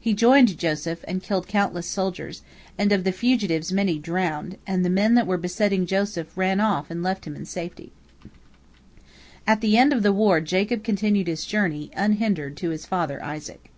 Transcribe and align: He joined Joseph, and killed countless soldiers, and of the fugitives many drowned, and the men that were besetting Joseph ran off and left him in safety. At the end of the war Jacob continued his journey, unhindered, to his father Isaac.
He 0.00 0.14
joined 0.14 0.58
Joseph, 0.58 1.04
and 1.06 1.22
killed 1.22 1.46
countless 1.46 1.86
soldiers, 1.86 2.42
and 2.76 2.90
of 2.90 3.04
the 3.04 3.12
fugitives 3.12 3.70
many 3.70 4.00
drowned, 4.00 4.56
and 4.66 4.84
the 4.84 4.90
men 4.90 5.14
that 5.14 5.28
were 5.28 5.36
besetting 5.38 5.86
Joseph 5.86 6.36
ran 6.36 6.58
off 6.58 6.90
and 6.90 7.04
left 7.04 7.24
him 7.24 7.36
in 7.36 7.44
safety. 7.44 7.92
At 9.46 9.60
the 9.60 9.76
end 9.76 9.92
of 9.92 10.02
the 10.02 10.12
war 10.12 10.40
Jacob 10.40 10.82
continued 10.82 11.28
his 11.28 11.46
journey, 11.46 11.92
unhindered, 11.96 12.56
to 12.56 12.70
his 12.70 12.84
father 12.84 13.22
Isaac. 13.22 13.70